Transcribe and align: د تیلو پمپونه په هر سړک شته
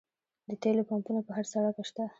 د 0.49 0.51
تیلو 0.61 0.87
پمپونه 0.91 1.19
په 1.27 1.31
هر 1.37 1.45
سړک 1.53 1.75
شته 1.89 2.03